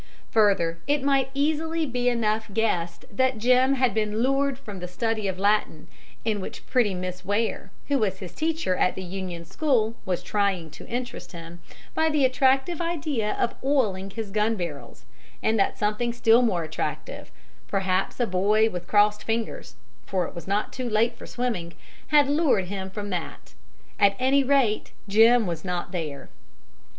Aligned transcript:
Further, 0.31 0.79
it 0.87 1.03
might 1.03 1.31
be 1.31 1.39
easily 1.39 2.09
enough 2.09 2.51
guessed 2.51 3.05
that 3.15 3.37
Jim 3.37 3.75
had 3.75 3.93
been 3.93 4.23
lured 4.23 4.57
from 4.57 4.79
the 4.79 4.87
study 4.87 5.27
of 5.27 5.37
Latin, 5.37 5.87
in 6.25 6.41
which 6.41 6.65
pretty 6.65 6.95
Miss 6.95 7.23
Ware, 7.23 7.69
who 7.87 7.99
was 7.99 8.17
his 8.17 8.33
teacher 8.33 8.75
at 8.75 8.95
the 8.95 9.03
"Union" 9.03 9.45
school, 9.45 9.93
was 10.03 10.23
trying 10.23 10.71
to 10.71 10.87
interest 10.87 11.33
him, 11.33 11.59
by 11.93 12.09
the 12.09 12.25
attractive 12.25 12.81
idea 12.81 13.33
of 13.39 13.53
oiling 13.63 14.09
his 14.09 14.31
gun 14.31 14.55
barrels, 14.55 15.05
and 15.43 15.59
that 15.59 15.77
something 15.77 16.13
still 16.13 16.41
more 16.41 16.63
attractive 16.63 17.29
perhaps 17.67 18.19
a 18.19 18.25
boy 18.25 18.71
with 18.71 18.87
crossed 18.87 19.23
fingers, 19.23 19.75
for 20.07 20.25
it 20.25 20.33
was 20.33 20.47
not 20.47 20.73
too 20.73 20.89
late 20.89 21.15
for 21.15 21.27
swimming 21.27 21.75
had 22.07 22.27
lured 22.27 22.65
him 22.65 22.89
from 22.89 23.11
that. 23.11 23.53
At 23.99 24.15
any 24.17 24.43
rate, 24.43 24.93
Jim 25.07 25.45
was 25.45 25.63
not 25.63 25.91
there. 25.91 26.29